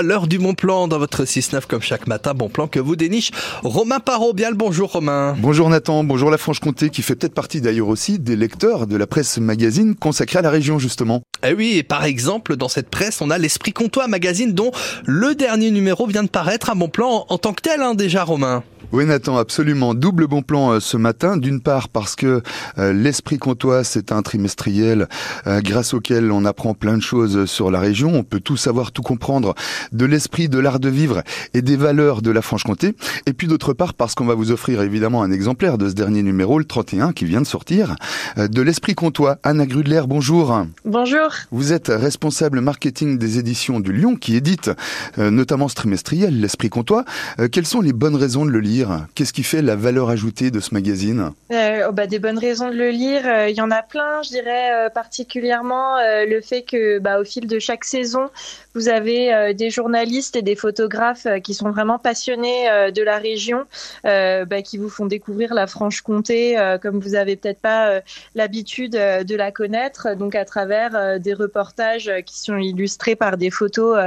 [0.00, 2.32] 3, l'heure du bon plan dans votre 6-9 comme chaque matin.
[2.32, 3.30] Bon plan que vous déniche
[3.62, 4.32] Romain Parot.
[4.32, 5.36] Bien le bonjour Romain.
[5.38, 9.06] Bonjour Nathan, bonjour la Franche-Comté qui fait peut-être partie d'ailleurs aussi des lecteurs de la
[9.06, 11.22] presse magazine consacrée à la région justement.
[11.46, 14.72] Eh oui, et par exemple, dans cette presse, on a l'Esprit Comtois magazine dont
[15.04, 16.70] le dernier numéro vient de paraître.
[16.70, 18.62] Un bon plan en, tant que tel hein, déjà Romain.
[18.92, 19.94] Oui Nathan, absolument.
[19.94, 21.36] Double bon plan euh, ce matin.
[21.36, 22.42] D'une part parce que
[22.76, 25.06] euh, l'Esprit Comtois, c'est un trimestriel
[25.46, 28.12] euh, grâce auquel on apprend plein de choses sur la région.
[28.12, 29.54] On peut tout savoir, tout comprendre
[29.92, 31.22] de l'esprit, de l'art de vivre
[31.54, 32.96] et des valeurs de la Franche-Comté.
[33.26, 36.24] Et puis d'autre part parce qu'on va vous offrir évidemment un exemplaire de ce dernier
[36.24, 37.94] numéro, le 31, qui vient de sortir,
[38.36, 39.38] de l'Esprit Comtois.
[39.44, 40.64] Anna Grudler, bonjour.
[40.84, 41.28] Bonjour.
[41.52, 44.72] Vous êtes responsable marketing des éditions du Lyon qui édite
[45.16, 47.04] notamment ce trimestriel, l'Esprit Comtois.
[47.52, 48.79] Quelles sont les bonnes raisons de le lire?
[49.14, 51.32] Qu'est-ce qui fait la valeur ajoutée de ce magazine?
[51.52, 54.22] Euh, oh, bah, Des bonnes raisons de le lire, euh, il y en a plein.
[54.22, 58.30] Je dirais euh, particulièrement le fait que bah, au fil de chaque saison,
[58.74, 63.64] vous avez des journalistes et des photographes qui sont vraiment passionnés de la région,
[64.04, 68.00] bah, qui vous font découvrir la Franche-Comté comme vous avez peut-être pas
[68.34, 73.98] l'habitude de la connaître, donc à travers des reportages qui sont illustrés par des photos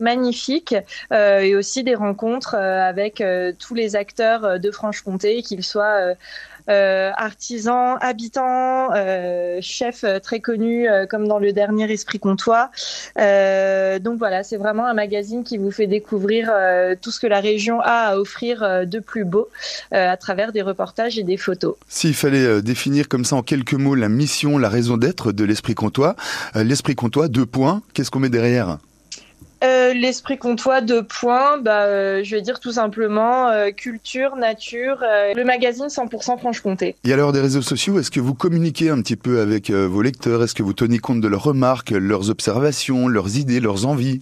[0.00, 0.76] magnifiques
[1.12, 3.22] et aussi des rencontres avec
[3.58, 6.14] tous les acteurs euh, de Franche-Comté, qu'ils soient euh,
[6.70, 8.88] euh, artisans, habitants,
[9.60, 12.70] chefs très connus comme dans le dernier Esprit Comtois.
[13.16, 16.50] donc voilà, c'est vraiment un magazine qui vous fait découvrir
[17.02, 19.50] tout ce que la région a à offrir de plus beau
[19.90, 21.74] à travers des reportages et des photos.
[21.86, 25.74] S'il fallait définir comme ça en quelques mots la mission, la raison d'être de l'Esprit
[25.74, 26.16] Comtois,
[26.54, 28.54] l'Esprit Comtois, deux points, qu'est-ce qu'on met derrière?
[28.70, 28.93] euh,
[29.94, 34.98] l'esprit comtois de points, bah, euh, je vais dire tout simplement euh, culture, nature,
[35.34, 36.96] le magazine 100% Franche-Comté.
[37.04, 40.42] Et l'heure des réseaux sociaux, est-ce que vous communiquez un petit peu avec vos lecteurs?
[40.42, 44.20] Est-ce que vous tenez compte de leurs remarques, leurs observations, leurs idées, leurs envies?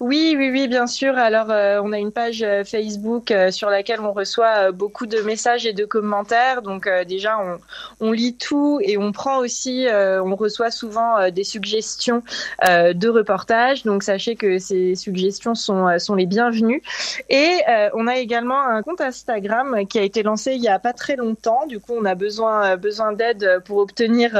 [0.00, 1.16] Oui, oui, oui, bien sûr.
[1.16, 5.84] Alors, on a une page Facebook sur laquelle on reçoit beaucoup de messages et de
[5.84, 6.62] commentaires.
[6.62, 12.22] Donc, déjà, on, on, lit tout et on prend aussi, on reçoit souvent des suggestions
[12.62, 13.84] de reportages.
[13.84, 16.82] Donc, sachez que c'est ces suggestions sont, euh, sont les bienvenues.
[17.28, 20.78] Et euh, on a également un compte Instagram qui a été lancé il y a
[20.78, 21.66] pas très longtemps.
[21.66, 24.30] Du coup, on a besoin, euh, besoin d'aide pour obtenir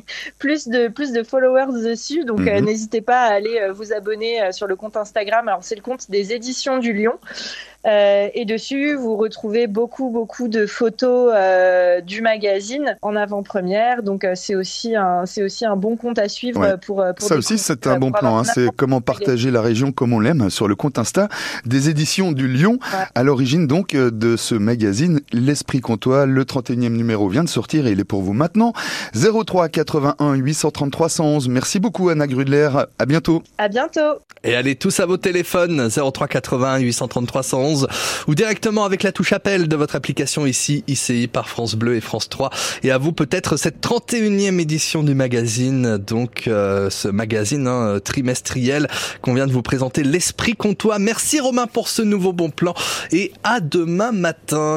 [0.38, 2.24] plus, de, plus de followers dessus.
[2.24, 2.64] Donc, mhm.
[2.64, 5.48] n'hésitez pas à aller vous abonner sur le compte Instagram.
[5.48, 7.14] Alors, c'est le compte des éditions du Lion.
[7.86, 14.02] Euh, et dessus, vous retrouvez beaucoup, beaucoup de photos euh, du magazine en avant-première.
[14.02, 17.36] Donc, euh, c'est aussi un, c'est aussi un bon compte à suivre pour, pour, Ça
[17.36, 18.38] aussi, c'est un bon plan.
[18.38, 18.44] Hein.
[18.44, 21.28] C'est comment partager la région comme on l'aime sur le compte Insta
[21.64, 22.78] des éditions du Lyon.
[23.14, 26.26] À l'origine donc de ce magazine, l'Esprit Comtois.
[26.26, 28.72] Le 31e numéro vient de sortir et il est pour vous maintenant.
[29.14, 31.48] 03 81 833 111.
[31.48, 32.70] Merci beaucoup Anna Grudler.
[32.98, 33.42] À bientôt.
[33.58, 34.00] À bientôt.
[34.42, 37.75] Et allez tous à vos téléphones 03 81 833 111
[38.26, 42.00] ou directement avec la touche appel de votre application ici, ICI par France Bleu et
[42.00, 42.50] France 3.
[42.82, 48.88] Et à vous peut-être cette 31e édition du magazine, donc euh, ce magazine hein, trimestriel
[49.22, 50.98] qu'on vient de vous présenter, l'Esprit Comtois.
[50.98, 52.74] Merci Romain pour ce nouveau bon plan
[53.12, 54.74] et à demain matin.